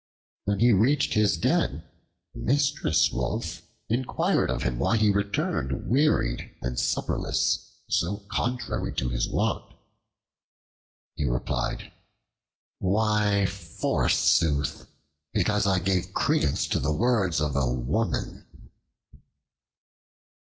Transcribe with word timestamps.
When 0.45 0.61
he 0.61 0.73
reached 0.73 1.13
his 1.13 1.37
den, 1.37 1.83
Mistress 2.33 3.11
Wolf 3.11 3.61
inquired 3.87 4.49
of 4.49 4.63
him 4.63 4.79
why 4.79 4.97
he 4.97 5.11
returned 5.11 5.87
wearied 5.91 6.55
and 6.63 6.79
supperless, 6.79 7.69
so 7.87 8.25
contrary 8.27 8.93
to 8.95 9.09
his 9.09 9.29
wont. 9.29 9.75
He 11.13 11.25
replied: 11.25 11.93
"Why, 12.79 13.45
forsooth! 13.45 14.87
use 15.35 15.67
I 15.67 15.77
gave 15.77 16.13
credence 16.15 16.65
to 16.69 16.79
the 16.79 16.91
words 16.93 17.39
of 17.39 17.55
a 17.55 17.71
woman!" 17.71 18.47